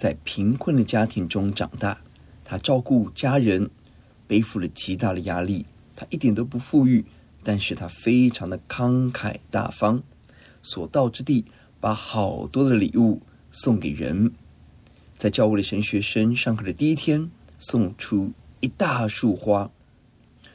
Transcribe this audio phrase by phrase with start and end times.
[0.00, 2.00] 在贫困的家庭中长大，
[2.42, 3.68] 他照顾家人，
[4.26, 5.66] 背负了极大的压力。
[5.94, 7.04] 他一点都不富裕，
[7.44, 10.02] 但是他非常的慷慨大方，
[10.62, 11.44] 所到之地
[11.80, 13.20] 把好多的礼物
[13.52, 14.32] 送给人。
[15.18, 18.32] 在教会的神学生上课的第一天，送出。
[18.60, 19.70] 一大束花，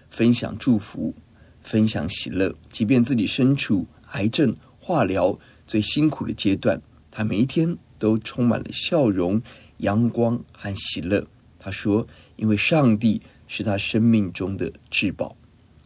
[0.09, 1.13] 分享祝福，
[1.61, 2.55] 分享喜乐。
[2.69, 9.41] 即便自己身处癌症化疗最辛苦的阶段，他每一天都充满了笑容、
[9.77, 11.25] 阳光和喜乐。
[11.59, 12.07] 他说
[12.37, 15.35] ：“因为上帝是他生命中的至宝。”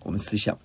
[0.03, 0.57] 我们思想，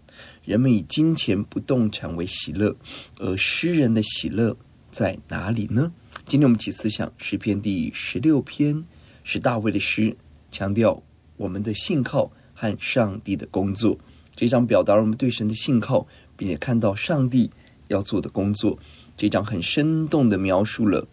[0.45, 2.75] 人们以金钱不动产为喜乐，
[3.19, 4.57] 而诗人的喜乐
[4.91, 5.93] 在哪里呢？
[6.27, 8.85] 今天我们一起思想诗篇第十六篇，
[9.23, 10.17] 是大卫的诗，
[10.51, 11.03] 强调。
[11.37, 13.99] 我们的信靠和上帝的工作，
[14.37, 16.07] 这张表达了我们对神的信靠，
[16.37, 17.51] 并且看到上帝
[17.89, 18.79] 要做的工作。
[19.17, 21.05] 这张很生动地描述了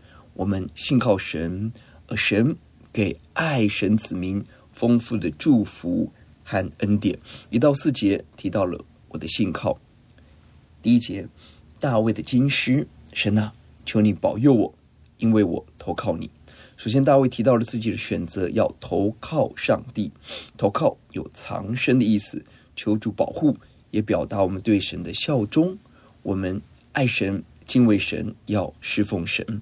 [0.42, 1.72] 我们信靠神，
[2.08, 2.56] 而神
[2.92, 6.12] 给爱神子民丰富的祝福
[6.44, 7.16] 和恩典。
[7.52, 9.80] 一到四节提到了我的信靠。
[10.82, 11.28] 第一节，
[11.80, 13.54] 大卫的金诗：神啊，
[13.86, 14.74] 求你保佑我，
[15.20, 16.28] 因为我投靠你。
[16.76, 20.12] 首先，大卫提到了自己的选择，要投靠上帝。
[20.58, 22.44] 投靠有藏身的意思，
[22.76, 23.56] 求主保护，
[23.92, 25.78] 也表达我们对神的效忠。
[26.24, 26.60] 我们
[26.94, 29.62] 爱神、敬畏神，要侍奉神。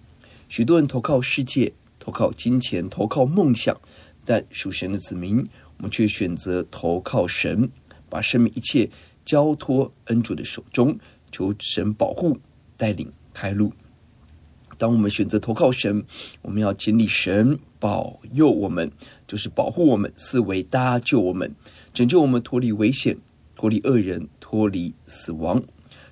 [0.49, 3.79] 许多人投靠世界，投靠金钱，投靠梦想，
[4.25, 7.69] 但属神的子民，我们却选择投靠神，
[8.09, 8.89] 把生命一切
[9.23, 10.97] 交托恩主的手中，
[11.31, 12.39] 求神保护、
[12.75, 13.71] 带领、开路。
[14.79, 16.03] 当我们选择投靠神，
[16.41, 18.91] 我们要经历神保佑我们，
[19.27, 21.53] 就是保护我们，四围搭救我们，
[21.93, 23.15] 拯救我们脱离危险，
[23.55, 25.61] 脱离恶人，脱离死亡。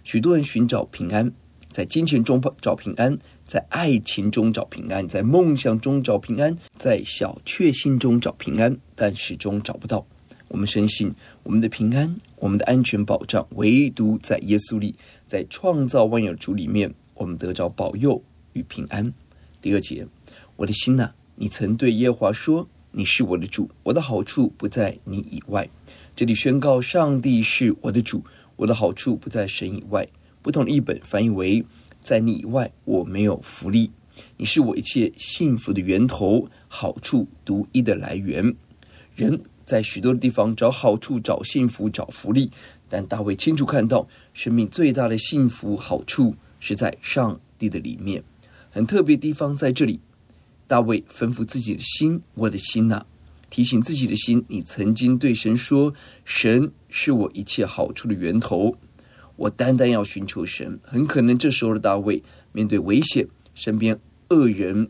[0.04, 1.32] 许多人寻找平安，
[1.72, 10.06] 在金钱中找平安，在爱情中找平安，在梦想中找平安，在小确幸中找平安，但始终找不到。
[10.50, 11.12] 我们深信，
[11.44, 14.94] 我们的平安，我们的安全保障，唯独在耶稣里，
[15.26, 18.22] 在创造万有主里面，我们得着保佑。
[18.54, 19.14] 与平安。
[19.62, 20.08] 第二节，
[20.56, 25.70] 我的心呐，你曾对耶和华说：“你是我的主，我的好处不在你以外。”
[26.18, 28.24] 这里宣告上帝是我的主，
[28.56, 30.08] 我的好处不在神以外。
[30.42, 31.64] 不同的译本翻译为
[32.04, 33.92] ：“在你以外，我没有福利。
[34.38, 38.56] 你是我一切幸福的源头，好处独一的来源。”
[39.16, 42.52] 人在许多的地方找好处、找幸福、找福利，
[42.88, 48.24] 但大卫清楚看到，生命最大的幸福好处是在上帝的里面。
[48.70, 50.00] 很特别地方在这里，
[50.68, 53.06] 大卫吩咐自己的心：“我的心呐，
[53.50, 55.94] 提醒自己的心，你曾经对神说，
[56.24, 58.78] 神是我一切好处的源头，
[59.38, 62.22] 我单单要寻求神。”很可能这时候的大卫
[62.52, 63.26] 面对危险，
[63.56, 63.98] 身边
[64.30, 64.90] 恶人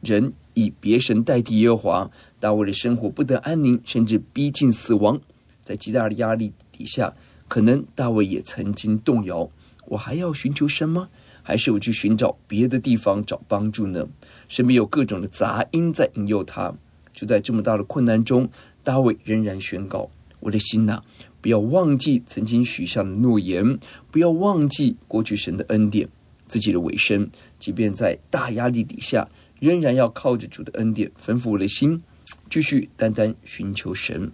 [0.00, 2.10] 人以别神代替耶和华，
[2.40, 5.20] 大卫的生活不得安宁，甚至逼近死亡。
[5.62, 7.14] 在极大的压力底下，
[7.46, 9.50] 可能大卫也曾经动摇
[9.86, 11.08] ：“我还要寻求神吗？”
[11.44, 14.06] 还是我去寻找别的地方找帮助呢？
[14.48, 16.72] 身边有各种的杂音在引诱他。
[17.12, 18.48] 就在这么大的困难中，
[18.84, 21.02] 大卫仍然宣告：“我的心呐，
[21.42, 23.78] 不要忘记曾经许下的诺言，
[24.10, 26.08] 不要忘记过去神的恩典。
[26.48, 27.28] 自己的尾声，
[27.58, 29.28] 即便在大压力底下，
[29.60, 32.02] 仍然要靠着主的恩典，吩咐我的心，
[32.48, 34.32] 继续单单寻求神。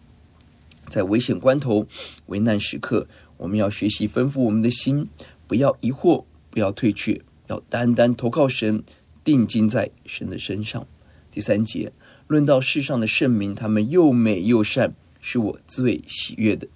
[0.88, 1.88] 在危险关头、
[2.26, 3.08] 危难时刻，
[3.38, 5.08] 我们要学习吩咐我们的心，
[5.48, 8.82] 不要疑惑。”不要退却，要单单投靠神，
[9.22, 10.84] 定睛在神的身上。
[11.30, 11.92] 第三节
[12.26, 16.66] 论到世上的圣明，他们又美又善，是我最喜悦的。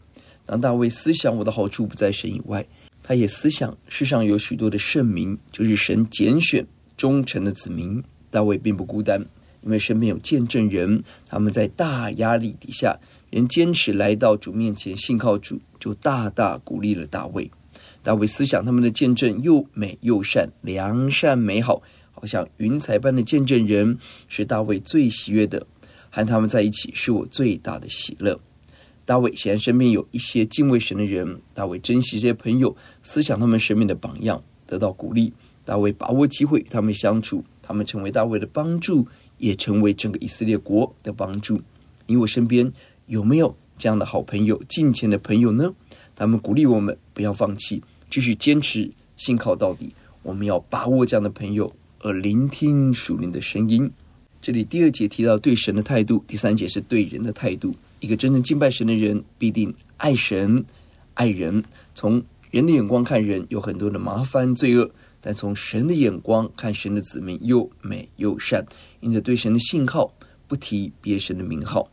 [0.44, 2.66] 当大卫思想我的好处不在神以外，
[3.02, 6.66] 他也思想世上有许多的圣民，就是神拣选
[6.96, 8.02] 忠诚的子民。
[8.30, 9.20] 大卫并不孤单，
[9.62, 12.98] 因为身边有见证人，他们在大压力底下
[13.30, 17.50] 仍坚持来到主面前信靠主，就大大鼓励了大卫。
[18.02, 23.98] 大卫思想他们的见证又美又善，良善美好，好像云彩般的见证人
[24.28, 25.66] 是大卫最喜悦的，
[26.10, 28.40] 和他们在一起是我最大的喜乐。
[29.04, 35.32] 大卫显然身边有一些敬畏神的人，大卫珍惜这些朋友，思想他们生命的榜样，得到鼓励。
[35.64, 39.06] 大卫把握机会与他们相处，他们成为大卫的帮助，
[39.38, 41.60] 也成为整个以色列国的帮助。
[42.06, 42.72] 你我身边
[43.06, 45.72] 有没有这样的好朋友、敬虔的朋友呢？
[46.14, 49.94] 他们鼓励我们不要放弃，继续坚持信靠到底。
[50.22, 53.90] 我们要把握这样的朋友，而聆听属灵的声音。
[54.40, 57.74] 这里第二节提到对神的态度，第三节是对人的态度。
[58.02, 60.64] 一个真正敬拜神的人，必定爱神、
[61.14, 61.62] 爱人。
[61.94, 62.20] 从
[62.50, 64.90] 人的眼光看人，有很多的麻烦罪恶；
[65.20, 68.66] 但从神的眼光看神的子民，又美又善。
[68.98, 70.12] 因着对神的信靠，
[70.48, 71.88] 不提别神的名号。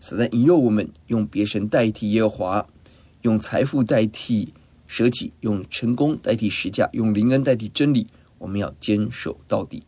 [0.00, 2.66] 撒旦引诱我们用别神代替耶和华，
[3.20, 4.52] 用财富代替
[4.88, 8.08] 舍己，用成功代替实价，用灵恩代替真理。
[8.38, 9.84] 我们要坚守到底。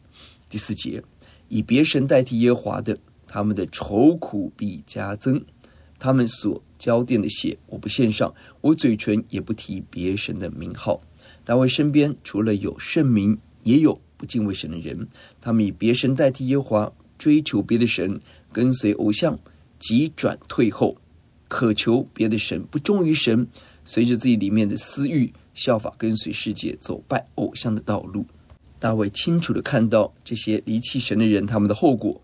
[0.49, 1.03] 第四节，
[1.49, 5.45] 以别神代替耶和华的，他们的愁苦必加增。
[5.99, 11.01] 他们所浇奠的血，我不献上；我嘴唇也不提别神的名号。
[11.45, 15.09] 大卫身边除了有圣名，也有不敬畏神的人。
[15.41, 18.21] 他们以别神代替耶和华，追求别的神，
[18.53, 19.39] 跟随偶像，
[19.79, 20.97] 急转退后，
[21.49, 23.47] 渴求别的神，不忠于神，
[23.85, 28.27] 随着自己里面的私欲，效法跟随世界，走拜偶像的道路。
[28.79, 32.21] 大卫清楚地看到这些离弃神的人，他们的后果，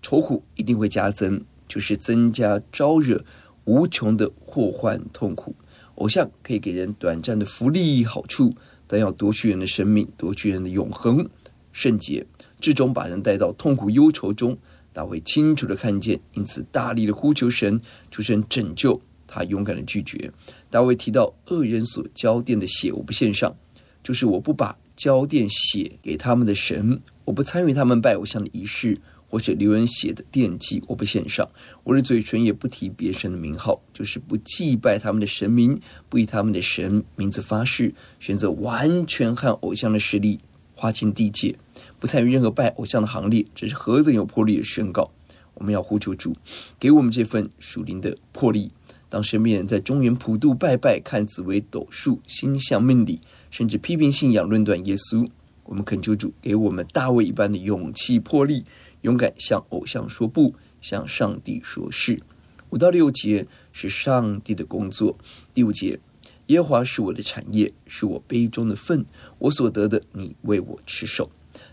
[0.00, 1.42] 愁苦一定会加增。
[1.70, 3.24] 就是增加招惹
[3.64, 5.54] 无穷的祸患痛苦。
[5.94, 8.54] 偶像可以给人短暂的福利好处，
[8.88, 11.28] 但要夺去人的生命，夺去人的永恒
[11.72, 12.26] 圣洁，
[12.60, 14.58] 最终把人带到痛苦忧愁中。
[14.92, 17.80] 大卫清楚的看见，因此大力的呼求神，
[18.10, 19.00] 求神拯救。
[19.28, 20.32] 他勇敢的拒绝。
[20.70, 23.54] 大卫提到恶人所浇奠的血，我不献上，
[24.02, 28.98] 就是我不把浇奠血给他们的神，我不参与他们拜偶像的仪式。
[29.30, 31.46] 或者流人血的奠祭，我不献上；
[31.84, 40.40] 我的嘴唇也不提别神的名号，就是不祭拜他们的神明，不以他们的神名字发誓，选择完全和偶像的势力
[40.74, 41.56] 划清地界，
[41.98, 43.46] 不参与任何拜偶像的行列。
[43.54, 45.10] 这是何等有魄力的宣告！
[45.54, 46.34] 我们要呼求主，
[46.78, 48.72] 给我们这份属灵的魄力。
[49.08, 55.28] 当身边人在中原普渡拜拜，看紫薇斗数、星象命理，甚至批评信仰、论断耶稣，
[55.64, 58.64] 我们恳求主给我们大卫一般的勇气、魄力。
[59.02, 62.22] 勇敢向偶像说不，向上帝说是。
[62.70, 65.16] 五到六节是上帝的工作。
[65.52, 65.98] 第五节，
[66.46, 69.04] 耶和华是我的产业，是我杯中的分，
[69.38, 71.30] 我所得的，你为我持守。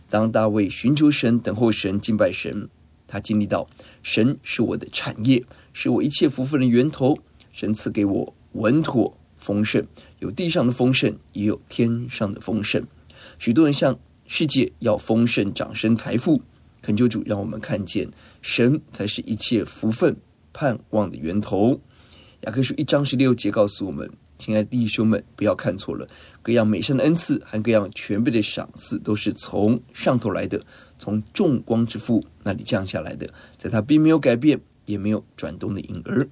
[0.09, 2.67] 当大卫寻求神、等候神、敬拜神，
[3.05, 3.67] 他经历到
[4.01, 7.19] 神是我的产业，是我一切福分的源头。
[7.51, 9.85] 神赐给我稳妥丰盛，
[10.19, 12.83] 有地上的丰盛，也有天上的丰盛。
[13.37, 16.41] 许多人向世界要丰盛、掌声、财富。
[16.87, 18.09] 恳求主，让我们看见
[18.41, 20.15] 神才是一切福分
[20.53, 21.81] 盼望的源头。
[22.43, 26.07] 雅各书一章十六节告诉我们：亲爱的弟兄们，不要看错了，
[26.41, 30.65] 各样美善的恩赐和各样全备的赏赐，都是从上头来的，
[30.97, 36.25] 从众光之父那里降下来的，在他并没有改变，也没有转动的影儿。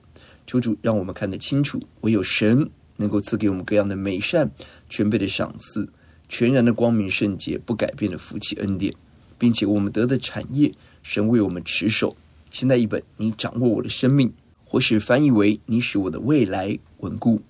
[0.47, 4.49] 求主让我们看得清楚，唯有神能够赐给我们各样的美善、
[4.87, 5.89] 全备的赏赐、
[6.29, 8.95] 全然的光明圣洁、不改变的福气恩典。
[9.37, 10.73] 并且我们得的产业，
[11.03, 12.15] 神为我们持守。
[12.51, 14.31] 现在一本，你掌握我的生命，
[14.63, 17.41] 或是翻译为你使我的未来稳固。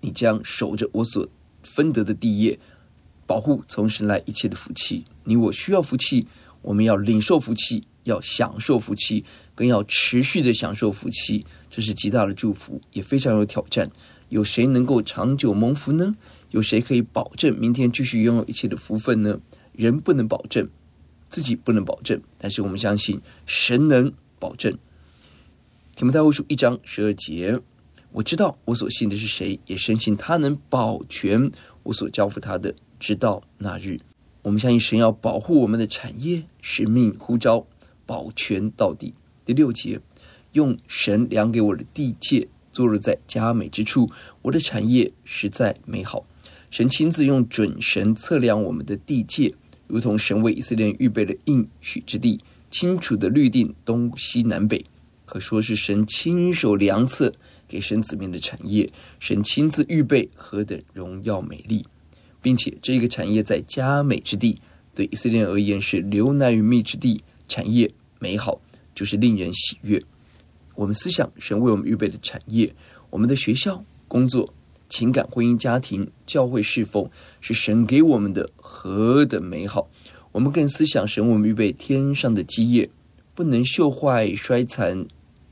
[0.00, 1.28] 你将守着我所
[1.62, 2.58] 分得的地业，
[3.26, 5.04] 保护从神来一切的福气。
[5.24, 6.26] 你我需要福气，
[6.62, 9.24] 我们要领受福气，要享受福气，
[9.54, 11.46] 更要持续的享受福气。
[11.70, 13.90] 这是极大的祝福，也非常有挑战。
[14.28, 16.16] 有谁能够长久蒙福呢？
[16.50, 19.40] 有谁可以保证明天继续拥有一切的福分呢？
[19.72, 20.68] 人不能保证。
[21.34, 24.78] 自己不能保证，但是我们相信神能保证。
[25.96, 27.58] 提摩太后书一章十二节，
[28.12, 31.50] 我知道我所信的是谁，也深信他能保全
[31.82, 33.98] 我所交付他的，直到那日。
[34.42, 37.66] 我们相信神要保护我们的产业、使命、呼召，
[38.06, 39.12] 保全到底。
[39.44, 40.00] 第六节，
[40.52, 44.08] 用神量给我的地界，坐落在佳美之处，
[44.42, 46.24] 我的产业实在美好。
[46.70, 49.56] 神亲自用准神测量我们的地界。
[49.86, 54.84] 如同神为以色列人预备了应许之地，清楚的律定东西南北，
[55.26, 57.32] 可说是神亲手量测
[57.68, 58.90] 给神子民的产业。
[59.20, 61.84] 神亲自预备何等荣耀美丽，
[62.42, 64.60] 并且这个产业在佳美之地，
[64.94, 68.60] 对以色列而言是流奶与蜜之地，产业美好，
[68.94, 70.02] 就是令人喜悦。
[70.74, 72.74] 我们思想神为我们预备的产业，
[73.10, 74.52] 我们的学校、工作、
[74.94, 77.10] 情感、婚姻、家庭、教会侍奉，
[77.40, 79.90] 是神给我们的何等美好！
[80.30, 82.88] 我们更思想神我们预备天上的基业，
[83.34, 85.04] 不能朽坏、衰残、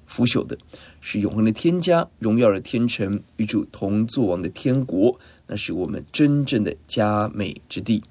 [0.07, 0.57] 腐朽的，
[1.01, 5.19] 是永恒的天家、荣耀的天城、与主同作王的天国，
[5.49, 8.05] 那是我们真正的佳美之地。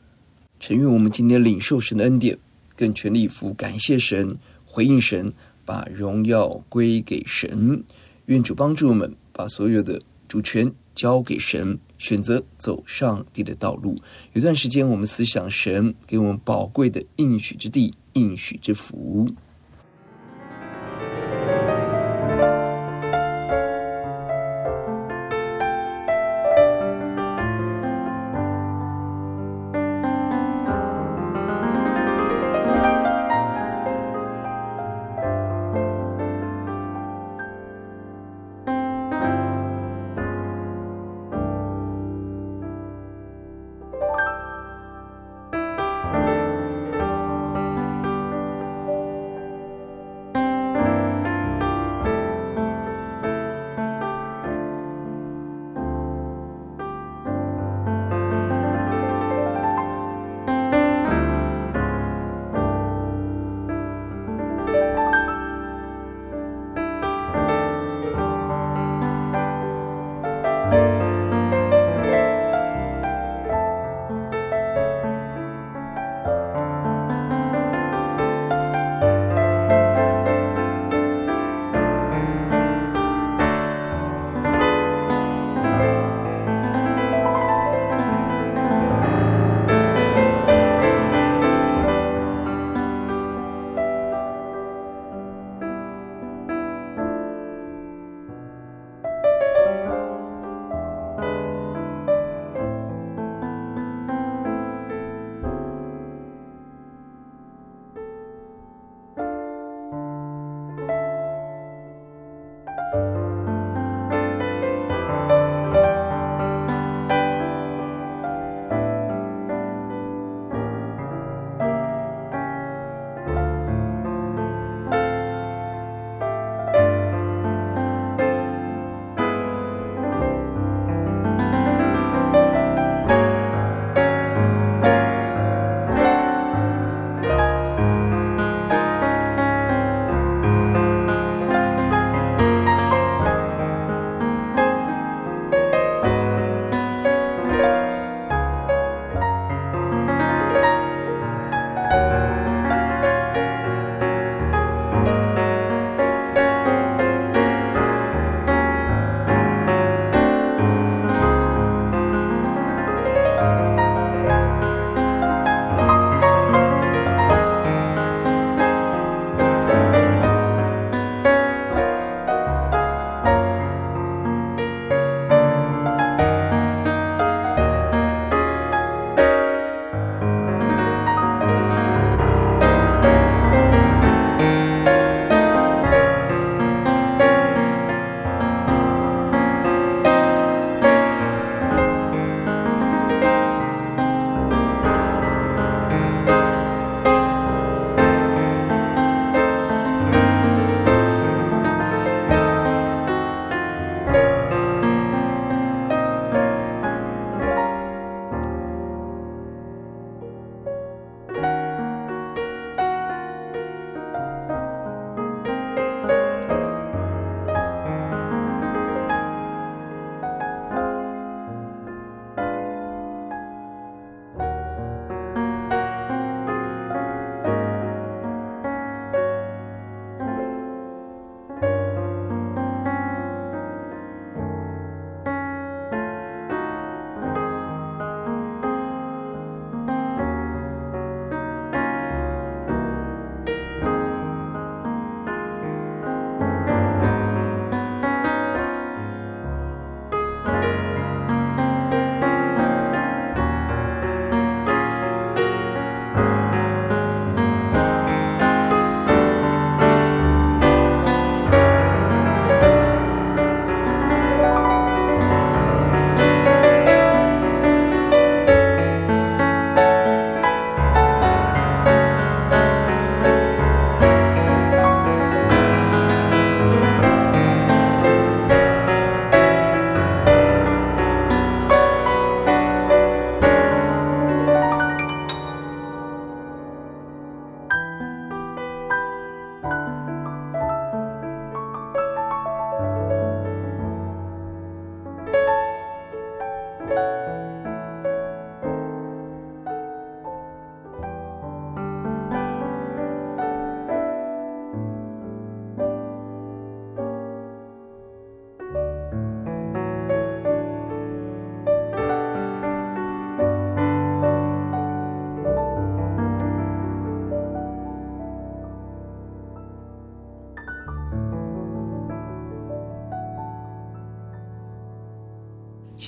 [0.60, 2.38] 诚愿我们今天领受神的恩典，
[2.76, 5.32] 更全力以赴感谢神、回应神，
[5.64, 7.86] 把荣耀归给神。
[8.26, 11.78] 愿主帮助我们，把所有的主权交给神。
[12.02, 13.96] 选择走上帝的道路。
[14.34, 19.30] 有段时间，我们思想神给我们宝贵的应许之地、应许之福。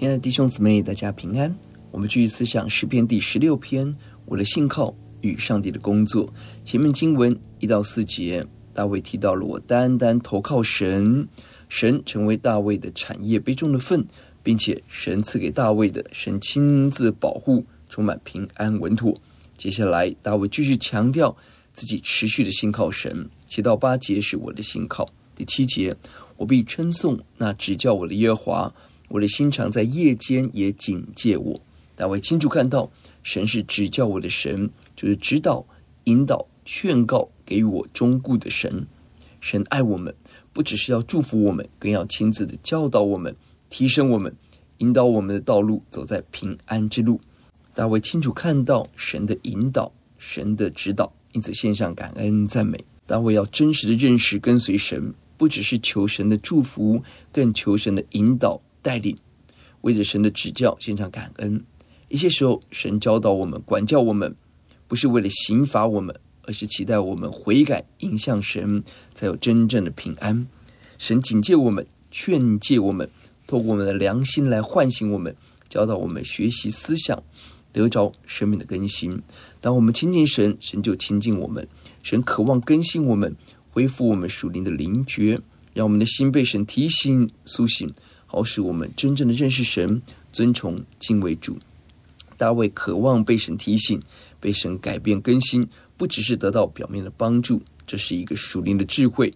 [0.03, 1.55] 亲爱的弟兄姊妹，大家平安。
[1.89, 3.89] 我们继续思想诗篇第十六篇，
[4.25, 6.29] 我的信靠与上帝的工作。
[6.65, 11.25] 前面经文一到四节，大卫提到了我单单投靠神，
[11.69, 14.05] 神成为大卫的产业杯中的份，
[14.43, 19.15] 并且神赐给大卫的，神亲自保护，充满平安稳妥。
[19.57, 21.33] 接下来，大卫继续强调
[21.71, 23.29] 自己持续的信靠神。
[23.47, 25.07] 七到八节是我的信靠。
[25.33, 25.95] 第七节，
[26.35, 28.75] 我必称颂那指教我的耶和华，
[29.09, 31.61] 我的心肠在夜间也警戒我。
[31.95, 32.91] 大卫清楚看到，
[33.21, 35.65] 神是指教我的神，就是指导、
[36.05, 38.87] 引导、劝告、给予我忠告的神。
[39.39, 40.15] 神爱我们，
[40.51, 43.35] 不只是要祝福我们，更要亲自的教导我们、
[43.69, 44.35] 提升我们、
[44.79, 47.19] 引导我们的道路，走在平安之路。
[47.75, 52.83] 大卫清楚看到神的引导、神的指导，因此献上感恩赞美。
[53.05, 55.13] 大卫要真实的认识跟随神。
[55.35, 59.17] 不只是求神的祝福，更求神的引导带领，
[59.81, 61.63] 为着神的指教献上感恩。
[62.09, 64.35] 一些时候，神教导我们、管教我们，
[64.87, 68.83] 不是为了刑罚我们，而是期待我们悔改、迎向神，
[69.15, 70.45] 才有真正的平安。
[70.99, 73.09] 神警戒我们、劝诫我们，
[73.47, 75.35] 透过我们的良心来唤醒我们，
[75.69, 77.23] 教导我们学习思想，
[77.71, 79.19] 得着生命的更新。
[79.59, 81.67] 当我们亲近神，神就亲近我们。
[82.03, 83.35] 神渴望更新我们。
[83.71, 85.39] 恢复我们属灵的灵觉，
[85.73, 87.91] 让我们的心被神提醒苏醒，
[88.33, 91.55] 好使我们真正的认识神，尊崇敬畏主。
[92.35, 94.01] 大卫渴望被神提醒，
[94.39, 99.31] 被神改变更新，不只是得到表面的帮助，这是一个属灵的智慧。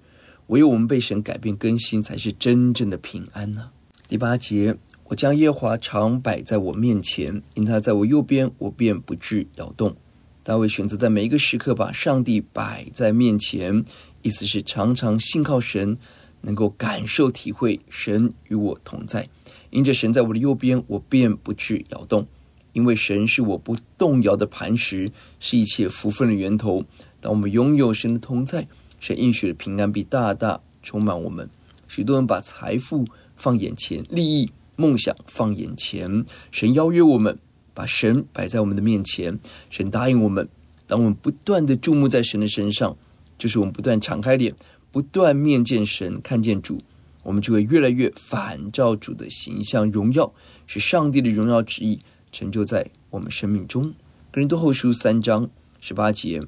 [0.47, 3.69] 唯有我们被神改变更新，才是真正的平安呢、
[4.07, 9.95] 第八节，我将耶华常摆在我面前，因他在我右边，我便不致摇动。
[10.41, 13.85] 大卫选择在每一个时刻把上帝摆在面前。
[14.23, 15.97] 意思是常常信靠神，
[16.41, 19.27] 能够感受体会神与我同在。
[19.69, 22.27] 因着神在我的右边，我便不致摇动。
[22.73, 26.85] 因为神是我不动摇的磐石，是一切福分的源头。
[27.19, 28.67] 当我们拥有神的同在，
[28.99, 31.49] 神应许的平安必大大充满我们。
[31.87, 36.23] 许多人把财富放眼前，利益、梦想放眼前。
[36.51, 37.39] 神邀约我们，
[37.73, 39.39] 把神摆在我们的面前。
[39.69, 40.47] 神答应我们，
[40.85, 42.95] 当我们不断的注目在神的身上。
[43.39, 44.55] 就是我们不断敞开脸，
[44.91, 46.81] 不断面见神，看见主，
[47.23, 50.33] 我们就会越来越反照主的形象荣耀，
[50.65, 51.99] 使上帝的荣耀旨意
[52.31, 53.93] 成就在我们生命中。
[54.31, 56.41] 哥林多后书三章十八节，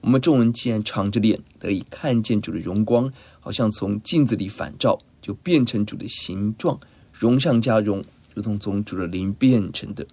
[0.00, 6.78] 我们众人既然敞着脸得以看见主的荣光，好像从镜子里反照，就变成主的形状，
[7.12, 8.04] 荣上加荣，
[8.34, 10.06] 如同从主的灵变成的。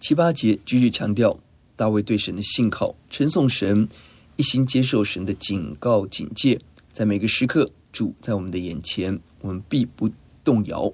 [0.00, 1.38] 七八节继续强调
[1.74, 3.88] 大卫对神的信靠，称颂神。
[4.38, 6.60] 一心接受神的警告、警戒，
[6.96, 10.08] 在每个时刻，主在我们的眼前，我们必不
[10.42, 10.90] 动摇。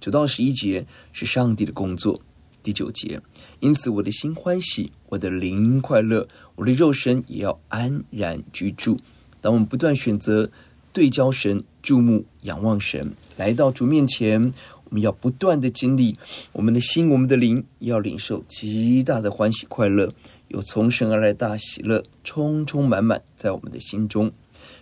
[0.00, 2.20] 九到十一节是上帝的工作。
[2.62, 3.20] 第九节，
[3.58, 8.96] 因此我的心欢喜，我的灵快乐，我的肉身也要安然居住。
[9.40, 10.48] 当我们不断选择
[10.92, 16.16] 对焦神、注目、仰望神，来到主面前，我们要不断的经历，
[16.52, 20.12] 我们的心、我们的灵要领受极大的欢喜快乐。
[20.46, 24.30] 有从神而来大喜乐，充充满满在我们的心中，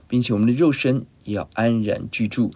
[0.09, 2.51] 并且我们的肉身也要安然居住，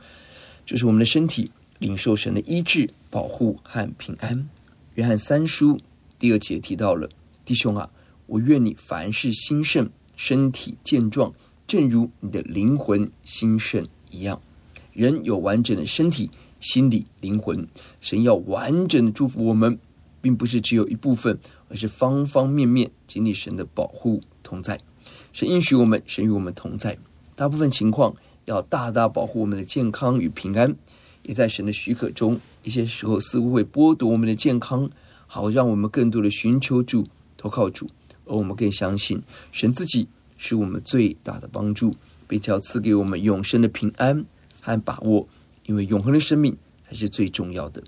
[0.67, 4.49] 就是我们的身体领受神的医治、保护和平安。
[4.95, 5.79] 约翰三书
[6.19, 7.09] 第二节提到了，
[7.45, 7.91] 弟兄啊，
[8.27, 11.33] 我愿你凡事兴盛，身体健壮，
[11.67, 14.43] 正如你的灵魂兴盛一样。
[14.93, 17.69] 人有完整的身体、心理、灵魂，
[18.01, 19.79] 神要完整的祝福我们，
[20.21, 21.39] 并不是只有一部分。
[21.69, 24.79] 而是方方面面经历神的保护同在，
[25.33, 26.99] 神应许我们，神与我们同在。
[27.35, 28.15] 大部分情况
[28.45, 30.75] 要大大保护我们的健康与平安，
[31.23, 34.91] 也在神的许可中，一些时候似乎会剥夺我们的健康，
[35.27, 37.89] 好让我们更多的寻求主、投靠主，
[38.25, 41.95] 而我们更相信神自己是我们最大的帮助，
[42.29, 44.25] 并且要赐给我们永生的平安
[44.61, 45.29] 和把握，
[45.67, 46.57] 因为永恒的生命
[46.89, 47.83] 才是最重要的。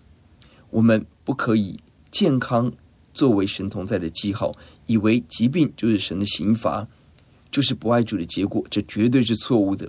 [0.71, 1.79] 我们不可以
[2.11, 2.73] 健康。
[3.13, 4.53] 作为神同在的记号，
[4.87, 6.89] 以为疾病就是神的刑罚，
[7.55, 9.89] 就是不爱主的结果，这绝对是错误的。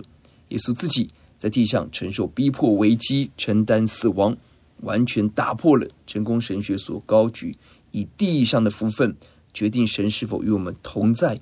[0.50, 4.36] 耶稣自己在地上承受逼迫、危机，承担死亡，
[4.82, 7.56] 完全打破了成功神学所高举
[7.90, 9.16] 以地上的福分
[9.52, 11.40] 决定神是否与我们同在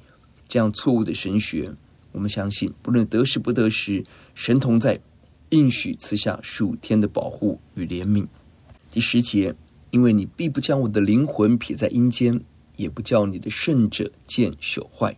[0.48, 1.70] 这样错误的神学。
[2.12, 4.02] 我们相信，不论得时不得时，
[4.34, 4.98] 神同在，
[5.50, 8.26] 应许赐下属天的保护与怜悯。
[8.90, 9.54] 第十节。
[9.90, 12.40] 因为你必不将我的灵魂撇在阴间，
[12.74, 15.14] 也不叫你的圣者见朽坏。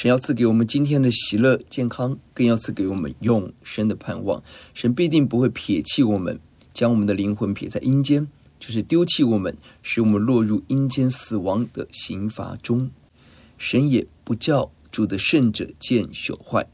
[0.00, 4.42] 神要赐给我们今天的喜乐、健康，更要赐给我们永生的盼望。
[4.72, 6.40] 神必定不会撇弃我们，
[6.72, 8.26] 将我们的灵魂撇在阴间，
[8.58, 12.90] 就是丢弃我们，使我们落入阴间死亡的刑罚中。
[13.58, 16.66] 神也不叫主的圣者见朽坏，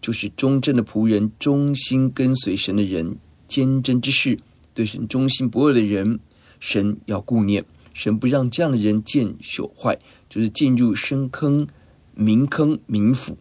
[0.00, 4.38] 就是忠贞的仆人、忠心跟随神的人、坚贞之士、
[4.72, 6.18] 对神忠心不二的人，
[6.58, 7.66] 神要顾念。
[7.92, 9.98] 神不让这样的人见朽坏，
[10.30, 11.68] 就是进入深坑、
[12.16, 13.36] 冥坑、冥府。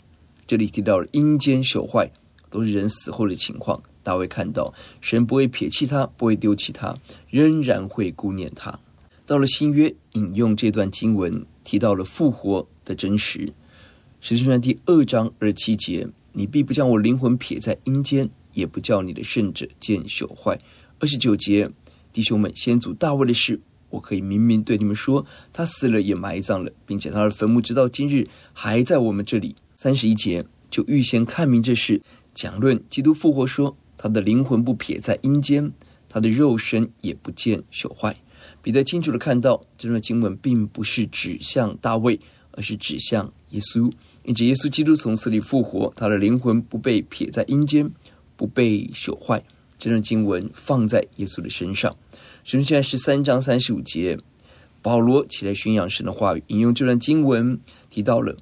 [0.48, 2.12] 这里提到了阴间朽坏，
[2.50, 3.82] 都是人死后的情况。
[4.04, 6.98] 大卫看到神不会撇弃他，不会丢弃他，
[7.30, 8.80] 仍然会顾念他。
[9.26, 13.54] 到了新约，引用这段经文，提到了复活的真实。
[14.20, 20.60] 使徒传第二章二十七节：“你必不将我灵魂撇在阴间，也不叫你的圣者见朽坏。”
[21.00, 21.72] 二十九节
[22.12, 29.56] ：“弟兄们，先祖大卫的事。”我可以明明对你们说，他死了也埋葬了，并且他的坟墓直到今日还在我们这里。
[29.76, 32.02] 三十一节就预先看明这事，
[32.34, 35.72] 讲论基督复活说，他的灵魂不撇在阴间，
[36.10, 38.16] 他的肉身也不见朽坏。
[38.62, 42.20] 彼得清楚地看到，这段经文并不是指向大卫，
[42.52, 43.92] 而是指向耶稣，
[44.24, 47.92] 因此耶稣基督从死里复活，他的灵魂不被撇在阴间，
[48.36, 49.44] 不被朽坏。
[49.80, 51.96] 这段经文放在耶稣的身上。
[52.44, 54.18] 神现在十三章三十五节，
[54.82, 57.60] 保罗起来宣扬神的话语，引用这段经文
[57.92, 58.36] 提到了：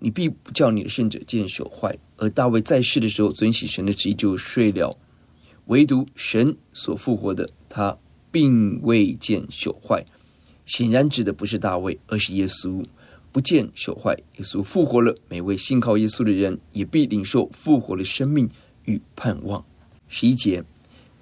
[0.00, 1.98] 你必不叫你的圣者见朽坏。
[2.16, 4.96] 而大卫在世的时候遵行神的旨意就睡了，
[5.66, 7.98] 唯独神所复活的他
[8.32, 10.06] 并未见朽坏。
[10.64, 12.82] 显然指的不是大卫，而是耶稣
[13.30, 14.16] 不见朽坏。
[14.38, 18.48] 耶稣复活了，每位信靠耶稣的人也必领受复活的生命
[18.86, 19.62] 与盼望。
[20.08, 20.64] 十一节。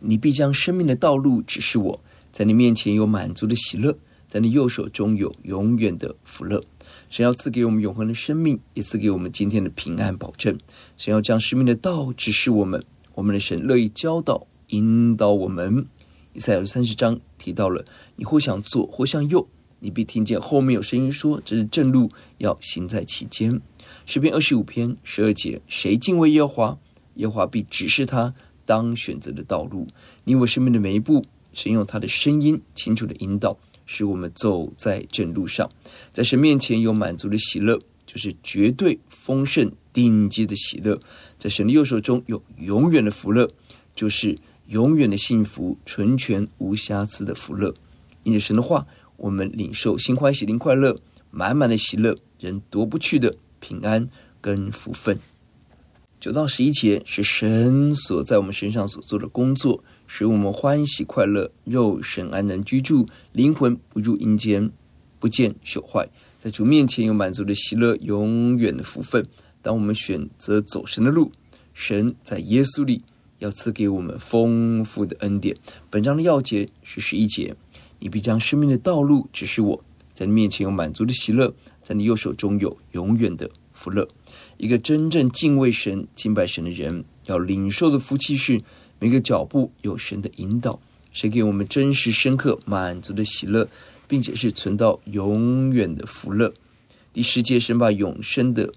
[0.05, 2.01] 你必将生命的道路指示我，
[2.33, 6.63] 在你面前有满足的喜乐，在你右手中有永远的福乐。
[7.09, 10.59] 神要赐给我们永恒的生命，也赐给我们今天的平安保证。
[10.97, 12.85] 神要将生命的道指示我们，
[13.15, 15.87] 我们的神乐意教导引导我们。
[16.33, 17.85] 以赛亚三十章提到了，
[18.17, 19.47] 你或向左，或向右，
[19.81, 23.61] 你必听见后面有声音说：“这是正路，要行在其间。”
[24.05, 26.79] 诗篇二十五篇十二节：谁敬畏耶和华，
[27.17, 28.35] 耶和华必指示他。
[28.73, 29.87] 当选择的道路，
[30.25, 35.71] 你我生命的每一步，神用他的声音清楚的引导，使我们走在正路上。
[36.11, 40.99] 在神面前有满足的喜乐，就是绝对丰盛顶级的喜乐。
[41.39, 43.51] 在神的右手中有永远的福乐，
[43.95, 47.75] 就是永远的幸福、纯全无瑕疵的福乐。
[48.23, 48.87] 因着神的话，
[49.19, 50.99] 我们领受心欢喜灵快乐，
[51.31, 54.09] 满满的喜乐，人夺不去的平安
[54.41, 55.19] 跟福分。
[56.23, 64.71] 九到十一节是神所在我们身上所做的工作，使我们欢喜快乐，肉身安然居住，灵魂不入阴间，
[65.19, 66.09] 不见朽坏，
[66.39, 69.27] 在主面前有满足的喜乐，永远的福分。
[69.63, 71.33] 当我们选择走神的路，
[71.75, 73.03] 神在耶稣里
[73.41, 75.57] 要赐给我们丰富的恩典。
[75.91, 77.57] 本章的要节是十一节，
[77.99, 84.07] 你必将生命的道路指示我，在你面前有满足的喜乐，在你右手中有永远的福乐。
[84.63, 88.63] 一个真正敬畏神、敬拜神的人，要领受的福气是
[89.01, 90.79] 每个脚步有神的引导，
[91.13, 93.69] 神给我们真实、深刻、满足的喜乐，
[94.07, 96.55] 并且是存到永远的福乐。
[97.13, 98.73] 第十节，神把永生的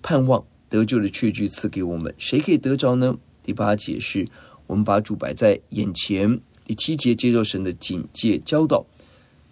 [0.00, 3.18] 盼望、得救的确据赐给我们，谁可以得着呢？
[3.42, 4.28] 第八节是
[4.68, 6.38] 我们把主摆在眼前。
[6.64, 8.86] 第七节，接受神的警戒教导，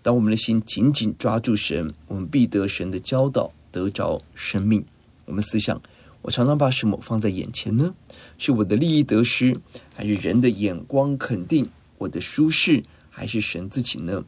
[0.02, 4.84] 当我们的心紧紧抓住神，我们必得神的教导，得着生命。
[5.28, 5.80] 我们思想，
[6.22, 7.94] 我常常把什么放在眼前呢？
[8.38, 9.60] 是我的利益得失，
[9.94, 14.24] 还是人的眼光肯定我的舒适，还是神自己呢？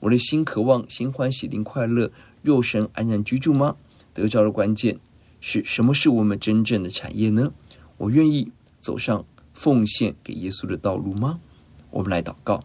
[0.00, 2.12] 我的心渴望心欢喜灵快乐，
[2.42, 3.76] 肉身安然居住吗？
[4.12, 4.98] 得着的关键
[5.40, 5.94] 是什么？
[5.94, 7.50] 是我们真正的产业呢？
[7.96, 11.40] 我愿意走上奉献给耶稣的道路吗？
[11.90, 12.62] 我们来祷告，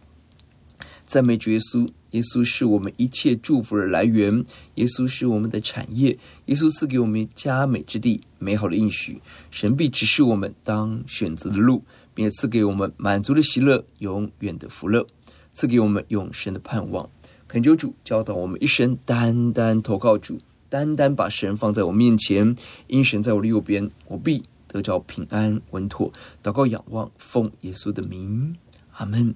[1.07, 1.89] 赞美主耶稣。
[2.11, 15.05] 耶稣是我们一切祝福的来源，耶稣是我们的产业，耶稣赐给我们佳美之地、美好的应许，神必指示我们当选择的路，并且赐给我们满足的喜乐、永远的福乐，
[15.53, 17.09] 赐给我们永生的盼望。
[17.49, 20.39] 恳求主教导我们一生单单投靠主，
[20.69, 22.55] 单单把神放在我面前，
[22.87, 26.11] 因神在我的右边，我必得着平安稳妥。
[26.41, 28.55] 祷告仰望，奉耶稣的名，
[28.93, 29.35] 阿门。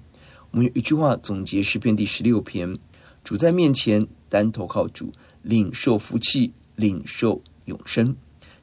[0.51, 2.77] 我们用一句话总结诗篇第十六篇：
[3.23, 8.15] 主在面前，单投靠主，领受福气，领受永生。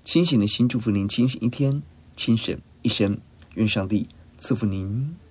[0.05, 1.83] 清醒的心祝福您，清醒一天，
[2.14, 3.18] 清醒一生。
[3.55, 5.28] 愿上帝赐福您。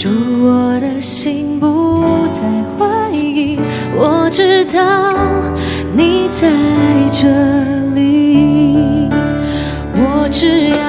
[0.00, 0.08] 祝
[0.44, 2.42] 我的心不再
[2.78, 3.58] 怀疑
[3.96, 5.42] 我知道
[5.92, 6.48] 你在
[7.10, 7.26] 这
[7.96, 9.08] 里
[9.96, 10.87] 我只要